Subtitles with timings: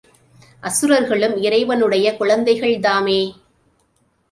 [0.59, 3.21] அசுரர்களும் இறைவனுடைய குழந்தைகள்தாமே?